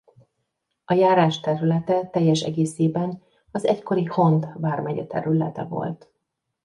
A 0.85 0.93
járás 0.93 1.39
területe 1.39 2.05
teljes 2.05 2.39
egészében 2.41 3.21
az 3.51 3.65
egykori 3.65 4.05
Hont 4.05 4.47
vármegye 4.55 5.05
területe 5.05 5.63
volt. 5.63 6.11